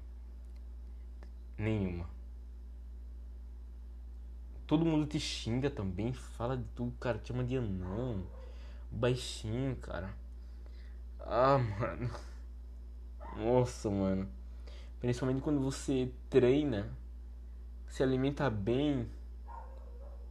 Nenhuma. 1.58 2.10
Todo 4.68 4.84
mundo 4.84 5.08
te 5.08 5.18
xinga 5.18 5.70
também, 5.70 6.12
fala 6.12 6.58
de 6.58 6.66
tu, 6.76 6.92
cara, 7.00 7.18
te 7.20 7.30
chama 7.30 7.46
de 7.46 7.56
anão, 7.56 8.22
baixinho, 8.92 9.78
cara. 9.78 10.14
Ah, 11.22 11.58
mano. 11.58 12.35
Nossa, 13.38 13.90
mano. 13.90 14.28
Principalmente 15.00 15.42
quando 15.42 15.60
você 15.60 16.12
treina, 16.30 16.90
se 17.88 18.02
alimenta 18.02 18.50
bem 18.50 19.10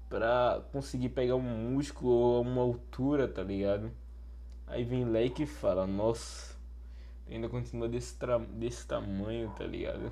pra 0.09 0.63
conseguir 0.73 1.11
pegar 1.11 1.37
um 1.37 1.73
músculo 1.73 2.11
ou 2.11 2.43
uma 2.43 2.63
altura, 2.63 3.29
tá 3.29 3.43
ligado? 3.43 3.91
Aí 4.67 4.85
vem 4.85 5.05
Leque 5.05 5.43
e 5.43 5.47
fala, 5.47 5.87
nossa, 5.87 6.57
ainda 7.29 7.49
continua 7.49 7.89
desse, 7.89 8.17
desse 8.53 8.87
tamanho, 8.87 9.51
tá 9.51 9.65
ligado? 9.65 10.11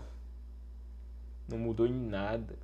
Não 1.49 1.59
mudou 1.59 1.87
em 1.87 1.95
nada. 1.95 2.59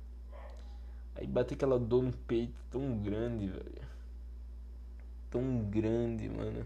Aí 1.15 1.27
bate 1.27 1.53
aquela 1.53 1.79
dor 1.79 2.03
no 2.03 2.13
peito 2.13 2.55
tão 2.69 2.97
grande, 2.99 3.47
velho. 3.47 3.89
Tão 5.29 5.63
grande, 5.63 6.29
mano. 6.29 6.65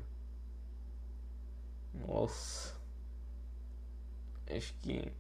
Nossa. 1.93 2.73
Acho 4.55 4.74
que 4.75 5.12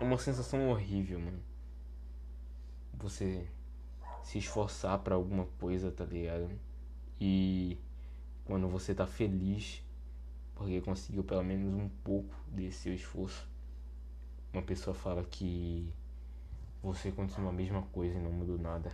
é 0.00 0.04
uma 0.04 0.16
sensação 0.18 0.70
horrível, 0.70 1.20
mano. 1.20 1.42
Você 2.94 3.46
se 4.22 4.38
esforçar 4.38 4.98
para 5.00 5.14
alguma 5.14 5.46
coisa, 5.60 5.90
tá 5.90 6.04
ligado? 6.04 6.50
E 7.20 7.76
quando 8.44 8.68
você 8.68 8.94
tá 8.94 9.06
feliz 9.06 9.82
porque 10.54 10.80
conseguiu 10.80 11.22
pelo 11.22 11.44
menos 11.44 11.72
um 11.72 11.88
pouco 12.02 12.34
desse 12.48 12.78
seu 12.78 12.94
esforço, 12.94 13.48
uma 14.52 14.62
pessoa 14.62 14.92
fala 14.92 15.22
que 15.22 15.92
você 16.82 17.12
continua 17.12 17.50
a 17.50 17.52
mesma 17.52 17.82
coisa 17.82 18.18
e 18.18 18.20
não 18.20 18.32
mudou 18.32 18.58
nada. 18.58 18.90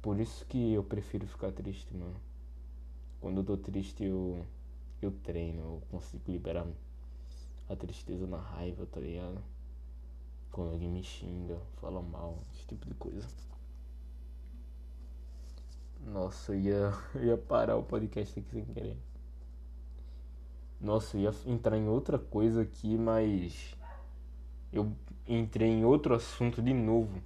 Por 0.00 0.18
isso 0.18 0.46
que 0.46 0.72
eu 0.72 0.82
prefiro 0.82 1.26
ficar 1.26 1.52
triste, 1.52 1.94
mano. 1.94 2.16
Quando 3.20 3.40
eu 3.40 3.44
tô 3.44 3.56
triste 3.56 4.04
eu 4.04 4.44
eu 5.02 5.10
treino, 5.10 5.60
eu 5.60 5.82
consigo 5.90 6.22
liberar 6.30 6.64
a 7.68 7.76
tristeza 7.76 8.26
na 8.26 8.38
raiva, 8.38 8.86
tá 8.86 9.00
ligado? 9.00 9.42
Quando 10.50 10.72
alguém 10.72 10.90
me 10.90 11.02
xinga, 11.02 11.58
fala 11.80 12.00
mal, 12.00 12.42
esse 12.54 12.66
tipo 12.66 12.86
de 12.86 12.94
coisa. 12.94 13.26
Nossa, 16.00 16.52
eu 16.52 16.60
ia, 16.60 16.92
eu 17.14 17.24
ia 17.24 17.36
parar 17.36 17.76
o 17.76 17.82
podcast 17.82 18.38
aqui 18.38 18.50
sem 18.50 18.64
querer. 18.64 18.96
Nossa, 20.80 21.16
eu 21.16 21.22
ia 21.22 21.34
entrar 21.46 21.76
em 21.76 21.88
outra 21.88 22.18
coisa 22.18 22.62
aqui, 22.62 22.96
mas 22.96 23.76
eu 24.72 24.92
entrei 25.26 25.68
em 25.68 25.84
outro 25.84 26.14
assunto 26.14 26.62
de 26.62 26.72
novo. 26.72 27.20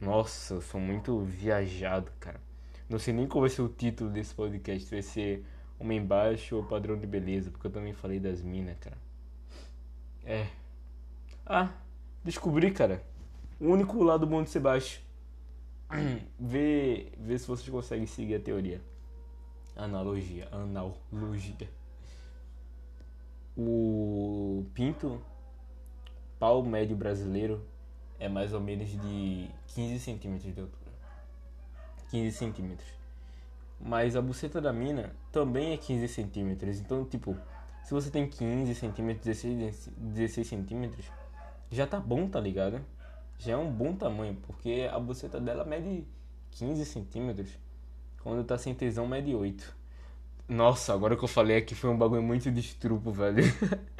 Nossa, 0.00 0.54
eu 0.54 0.60
sou 0.60 0.80
muito 0.80 1.18
viajado, 1.20 2.12
cara. 2.20 2.40
Não 2.88 2.98
sei 2.98 3.12
nem 3.12 3.26
qual 3.26 3.40
vai 3.40 3.50
ser 3.50 3.62
o 3.62 3.68
título 3.68 4.10
desse 4.10 4.34
podcast. 4.34 4.88
Vai 4.88 5.02
ser 5.02 5.44
Homem 5.78 6.04
Baixo 6.04 6.56
ou 6.56 6.64
Padrão 6.64 6.98
de 6.98 7.06
Beleza, 7.06 7.50
porque 7.50 7.66
eu 7.66 7.72
também 7.72 7.92
falei 7.92 8.20
das 8.20 8.42
minas, 8.42 8.78
cara. 8.78 9.05
É. 10.26 10.48
Ah, 11.46 11.70
descobri, 12.24 12.72
cara. 12.72 13.00
O 13.60 13.68
único 13.68 14.02
lado 14.02 14.26
bom 14.26 14.42
de 14.42 14.50
ser 14.50 14.58
baixo. 14.58 15.00
vê, 16.36 17.12
vê 17.16 17.38
se 17.38 17.46
vocês 17.46 17.68
conseguem 17.68 18.06
seguir 18.06 18.34
a 18.34 18.40
teoria. 18.40 18.82
Analogia. 19.76 20.48
Analogia. 20.50 21.70
O 23.56 24.66
pinto, 24.74 25.22
pau 26.40 26.60
médio 26.62 26.96
brasileiro, 26.96 27.64
é 28.18 28.28
mais 28.28 28.52
ou 28.52 28.60
menos 28.60 28.88
de 28.88 29.48
15 29.68 30.00
centímetros 30.00 30.52
de 30.52 30.60
altura. 30.60 30.92
15 32.10 32.36
centímetros. 32.36 32.88
Mas 33.80 34.16
a 34.16 34.20
buceta 34.20 34.60
da 34.60 34.72
mina 34.72 35.14
também 35.30 35.72
é 35.72 35.76
15 35.76 36.08
centímetros. 36.08 36.80
Então, 36.80 37.04
tipo, 37.04 37.36
se 37.86 37.94
você 37.94 38.10
tem 38.10 38.28
15 38.28 38.74
centímetros, 38.74 39.24
16, 39.24 39.90
16 39.96 40.44
centímetros, 40.44 41.06
já 41.70 41.86
tá 41.86 42.00
bom, 42.00 42.28
tá 42.28 42.40
ligado? 42.40 42.80
Já 43.38 43.52
é 43.52 43.56
um 43.56 43.70
bom 43.70 43.94
tamanho, 43.94 44.36
porque 44.44 44.88
a 44.90 44.98
buceta 44.98 45.38
dela 45.38 45.64
mede 45.64 46.04
15 46.50 46.84
centímetros. 46.84 47.48
Quando 48.24 48.42
tá 48.42 48.58
sem 48.58 48.74
tesão, 48.74 49.06
mede 49.06 49.32
8. 49.32 49.72
Nossa, 50.48 50.92
agora 50.92 51.16
que 51.16 51.22
eu 51.22 51.28
falei 51.28 51.58
aqui 51.58 51.76
foi 51.76 51.88
um 51.88 51.96
bagulho 51.96 52.24
muito 52.24 52.50
de 52.50 52.58
estrupo, 52.58 53.12
velho. 53.12 53.44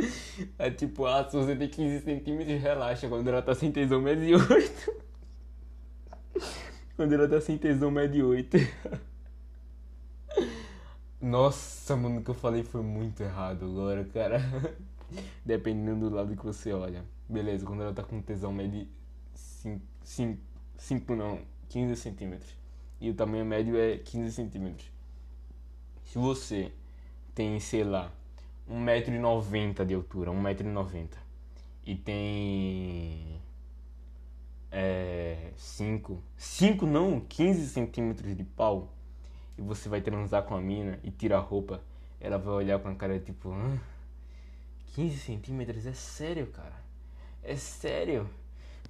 é 0.59 0.69
tipo, 0.69 1.07
ah, 1.07 1.23
se 1.31 1.37
você 1.37 1.55
tem 1.55 1.69
15 1.69 2.05
centímetros, 2.05 2.61
relaxa. 2.61 3.09
Quando 3.09 3.29
ela 3.29 3.41
tá 3.41 3.55
sem 3.55 3.71
tesão, 3.71 4.01
mede 4.01 4.35
8. 4.35 4.95
Quando 6.97 7.13
ela 7.13 7.29
tá 7.29 7.41
sem 7.41 7.57
tesão, 7.57 7.93
mede 7.93 8.21
8. 8.21 8.57
Nossa, 11.27 11.97
mano, 11.97 12.21
o 12.21 12.23
que 12.23 12.31
eu 12.31 12.35
falei 12.37 12.63
foi 12.63 12.83
muito 12.83 13.21
errado 13.21 13.65
agora, 13.65 14.05
cara. 14.05 14.41
Dependendo 15.45 16.09
do 16.09 16.15
lado 16.15 16.37
que 16.37 16.45
você 16.45 16.73
olha. 16.73 17.05
Beleza, 17.29 17.67
quando 17.67 17.83
ela 17.83 17.93
tá 17.93 18.05
com 18.05 18.23
tesão, 18.23 18.53
mede 18.53 18.89
5, 19.35 20.39
5, 20.77 21.17
não, 21.17 21.41
15 21.69 21.97
centímetros. 21.97 22.57
E 23.01 23.11
o 23.11 23.15
tamanho 23.15 23.45
médio 23.45 23.77
é 23.77 23.99
15 23.99 24.33
centímetros. 24.33 24.89
Se 26.05 26.17
você 26.17 26.71
tem, 27.35 27.59
sei 27.59 27.83
lá, 27.83 28.13
1,90m 28.71 29.85
de 29.85 29.95
altura, 29.95 30.31
1,90m, 30.31 31.09
e 31.85 31.97
tem 31.97 33.43
é, 34.71 35.51
5, 35.57 36.23
5 36.37 36.87
não, 36.87 37.19
15 37.19 37.67
centímetros 37.67 38.37
de 38.37 38.45
pau, 38.45 38.96
e 39.59 39.63
você 39.63 39.89
vai 39.89 40.01
transar 40.01 40.43
com 40.45 40.55
a 40.55 40.61
mina 40.61 40.99
e 41.03 41.11
tira 41.11 41.37
a 41.37 41.41
roupa, 41.41 41.81
ela 42.21 42.39
vai 42.39 42.55
olhar 42.55 42.79
com 42.79 42.89
a 42.89 42.95
cara 42.95 43.19
tipo, 43.19 43.51
Hã? 43.51 43.79
15 44.95 45.19
centímetros? 45.19 45.87
É 45.87 45.93
sério, 45.93 46.47
cara? 46.47 46.75
É 47.43 47.55
sério? 47.57 48.29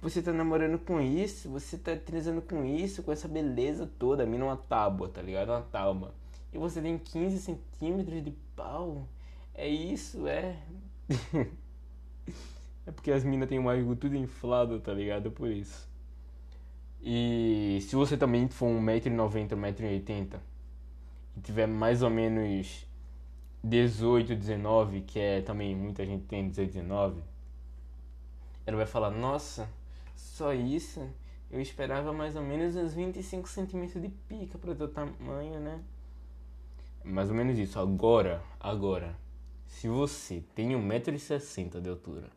Você 0.01 0.21
tá 0.21 0.31
namorando 0.31 0.77
com 0.79 1.01
isso, 1.01 1.49
você 1.49 1.77
tá 1.77 1.95
transando 1.95 2.41
com 2.41 2.63
isso, 2.63 3.01
com 3.01 3.11
essa 3.11 3.27
beleza 3.27 3.89
toda, 3.97 4.23
a 4.23 4.25
mina 4.25 4.43
é 4.45 4.47
uma 4.47 4.57
tábua, 4.57 5.09
tá 5.09 5.21
ligado? 5.21 5.49
Uma 5.49 5.61
tábua. 5.61 6.13
E 6.53 6.57
você 6.57 6.81
tem 6.81 6.97
15 6.97 7.39
centímetros 7.39 8.23
de 8.23 8.31
pau? 8.55 9.07
É 9.53 9.67
isso, 9.67 10.27
é. 10.27 10.55
é 12.85 12.91
porque 12.91 13.11
as 13.11 13.23
minas 13.23 13.49
têm 13.49 13.59
o 13.59 13.71
ego 13.71 13.95
tudo 13.95 14.15
inflado, 14.15 14.79
tá 14.79 14.93
ligado? 14.93 15.31
Por 15.31 15.49
isso. 15.49 15.89
E 17.01 17.79
se 17.81 17.95
você 17.95 18.15
também 18.15 18.47
for 18.47 18.67
1,90m, 18.67 19.49
1,80m, 19.49 19.87
e 19.89 19.99
tiver 21.43 21.67
mais 21.67 22.01
ou 22.01 22.09
menos 22.09 22.85
18, 23.63 24.35
19, 24.35 25.01
que 25.01 25.19
é 25.19 25.41
também 25.41 25.75
muita 25.75 26.05
gente 26.05 26.25
tem 26.25 26.47
18, 26.47 26.71
19, 26.71 27.21
ela 28.65 28.77
vai 28.77 28.85
falar: 28.85 29.09
Nossa, 29.09 29.69
só 30.15 30.53
isso? 30.53 31.07
Eu 31.49 31.61
esperava 31.61 32.11
mais 32.11 32.35
ou 32.35 32.41
menos 32.41 32.75
uns 32.75 32.93
25 32.93 33.47
centímetros 33.47 34.01
de 34.01 34.09
pica 34.09 34.57
para 34.57 34.75
teu 34.75 34.89
tamanho, 34.89 35.59
né? 35.59 35.81
Mais 37.03 37.29
ou 37.29 37.35
menos 37.35 37.57
isso. 37.57 37.79
Agora, 37.79 38.43
agora, 38.59 39.15
se 39.65 39.87
você 39.87 40.43
tem 40.53 40.71
1,60m 40.71 41.79
de 41.79 41.89
altura, 41.89 42.29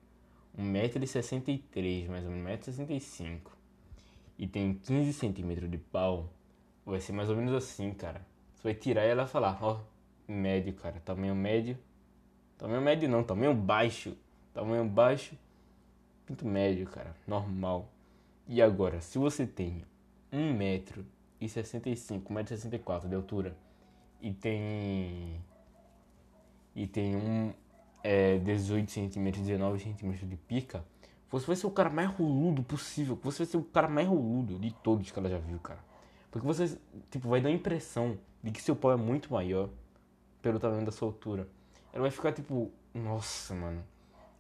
1,63m, 0.57 2.09
mais 2.09 2.25
ou 2.25 2.31
menos 2.31 2.61
1,65m, 2.61 3.41
e 4.39 4.47
tem 4.47 4.75
15 4.75 5.13
centímetros 5.13 5.69
de 5.69 5.79
pau, 5.79 6.33
vai 6.87 7.01
ser 7.01 7.13
mais 7.13 7.29
ou 7.29 7.37
menos 7.37 7.53
assim, 7.53 7.93
cara. 7.93 8.25
Você 8.61 8.69
vai 8.69 8.75
tirar 8.75 9.07
e 9.07 9.09
ela 9.09 9.23
vai 9.23 9.33
falar, 9.33 9.59
ó, 9.63 9.81
oh, 9.81 10.31
médio, 10.31 10.75
cara, 10.75 11.01
tamanho 11.01 11.35
médio. 11.35 11.79
Tamanho 12.59 12.83
médio 12.83 13.09
não, 13.09 13.25
tamanho 13.25 13.55
baixo. 13.55 14.15
Tamanho 14.53 14.85
baixo, 14.85 15.35
pinto 16.27 16.47
médio, 16.47 16.87
cara, 16.87 17.17
normal. 17.27 17.89
E 18.47 18.61
agora, 18.61 19.01
se 19.01 19.17
você 19.17 19.47
tem 19.47 19.83
1 20.31 20.53
metro 20.53 21.07
e 21.41 21.49
65, 21.49 22.35
1,64m 22.35 23.09
de 23.09 23.15
altura 23.15 23.57
e 24.21 24.31
tem 24.31 25.41
e 26.77 26.87
tem 26.87 27.17
um 27.17 27.55
é, 28.05 28.37
18 28.39 28.91
centímetros, 28.91 29.43
19 29.47 29.79
centímetros 29.79 30.29
de 30.29 30.37
pica, 30.37 30.85
você 31.31 31.47
vai 31.47 31.57
ser 31.57 31.67
o 31.67 31.71
cara 31.71 31.89
mais 31.89 32.11
roludo 32.11 32.63
possível. 32.63 33.19
Você 33.23 33.39
vai 33.39 33.47
ser 33.47 33.57
o 33.57 33.63
cara 33.63 33.89
mais 33.89 34.07
roludo 34.07 34.59
de 34.59 34.71
todos 34.71 35.11
que 35.11 35.19
ela 35.19 35.31
já 35.31 35.39
viu, 35.39 35.59
cara. 35.61 35.81
Porque 36.31 36.47
você, 36.47 36.79
tipo, 37.11 37.27
vai 37.29 37.41
dar 37.41 37.49
a 37.49 37.53
impressão 37.53 38.19
de 38.43 38.51
que 38.51 38.63
seu 38.63 38.75
pau 38.75 38.93
é 38.93 38.97
muito 38.97 39.33
maior 39.33 39.69
pelo 40.41 40.59
tamanho 40.59 40.85
da 40.85 40.93
sua 40.93 41.09
altura. 41.09 41.49
Ela 41.93 42.03
vai 42.03 42.11
ficar 42.11 42.33
tipo, 42.33 42.71
nossa, 42.95 43.55
mano. 43.55 43.85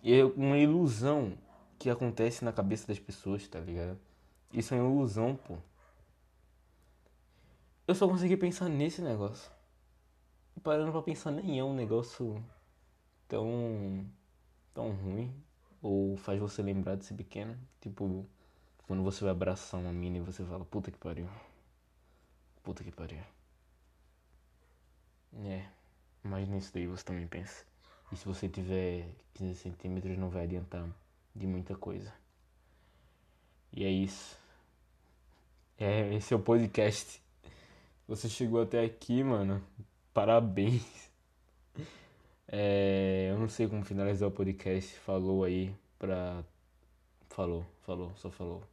E 0.02 0.14
é 0.14 0.24
uma 0.24 0.56
ilusão 0.56 1.36
que 1.78 1.90
acontece 1.90 2.44
na 2.44 2.52
cabeça 2.52 2.86
das 2.86 2.98
pessoas, 2.98 3.46
tá 3.48 3.60
ligado? 3.60 3.98
Isso 4.52 4.74
é 4.74 4.80
uma 4.80 4.90
ilusão, 4.90 5.36
pô. 5.36 5.56
Eu 7.86 7.94
só 7.94 8.08
consegui 8.08 8.36
pensar 8.36 8.68
nesse 8.68 9.02
negócio. 9.02 9.50
Parando 10.62 10.92
pra 10.92 11.02
pensar, 11.02 11.30
nem 11.30 11.58
é 11.58 11.64
um 11.64 11.74
negócio 11.74 12.42
tão. 13.28 14.06
tão 14.72 14.92
ruim. 14.92 15.34
Ou 15.82 16.16
faz 16.16 16.38
você 16.38 16.62
lembrar 16.62 16.96
de 16.96 17.04
ser 17.04 17.14
pequeno. 17.14 17.56
Tipo, 17.80 18.26
quando 18.86 19.02
você 19.02 19.24
vai 19.24 19.32
abraçar 19.32 19.80
uma 19.80 19.92
mina 19.92 20.18
e 20.18 20.20
você 20.20 20.44
fala, 20.44 20.64
puta 20.64 20.90
que 20.90 20.98
pariu. 20.98 21.28
Puta 22.62 22.84
que 22.84 22.92
pariu. 22.92 23.20
É, 25.34 25.64
mas 26.22 26.48
nisso 26.48 26.72
daí 26.74 26.86
você 26.86 27.04
também 27.04 27.26
pensa. 27.26 27.64
E 28.12 28.16
se 28.16 28.26
você 28.26 28.48
tiver 28.48 29.06
15 29.34 29.54
centímetros 29.56 30.18
não 30.18 30.28
vai 30.28 30.44
adiantar 30.44 30.86
de 31.34 31.46
muita 31.46 31.74
coisa. 31.76 32.12
E 33.72 33.84
é 33.84 33.90
isso. 33.90 34.36
É, 35.78 36.14
esse 36.14 36.34
é 36.34 36.36
o 36.36 36.40
podcast. 36.40 37.22
Você 38.08 38.28
chegou 38.28 38.62
até 38.62 38.84
aqui, 38.84 39.22
mano. 39.22 39.62
Parabéns. 40.12 41.10
É, 42.52 43.28
eu 43.30 43.38
não 43.38 43.48
sei 43.48 43.68
como 43.68 43.84
finalizar 43.84 44.28
o 44.28 44.32
podcast. 44.32 44.92
Falou 44.98 45.44
aí 45.44 45.72
pra. 45.98 46.44
Falou, 47.28 47.64
falou, 47.82 48.12
só 48.16 48.28
falou. 48.28 48.69